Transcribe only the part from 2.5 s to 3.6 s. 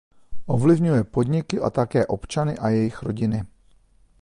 a jejich rodiny.